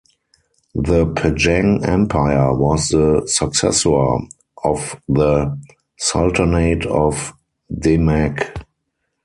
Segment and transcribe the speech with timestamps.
[0.73, 4.17] The Pajang Empire was the successor
[4.63, 5.55] of the
[5.99, 7.33] Sultanate of
[7.71, 8.65] Demak.